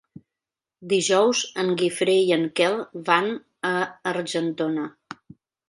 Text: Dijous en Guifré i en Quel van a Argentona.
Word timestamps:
Dijous 0.93 1.41
en 1.65 1.69
Guifré 1.83 2.17
i 2.23 2.33
en 2.37 2.47
Quel 2.61 2.79
van 3.11 3.31
a 3.73 3.75
Argentona. 4.15 4.91